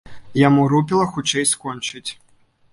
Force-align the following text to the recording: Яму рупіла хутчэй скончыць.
Яму 0.47 0.63
рупіла 0.71 1.05
хутчэй 1.13 1.45
скончыць. 1.53 2.07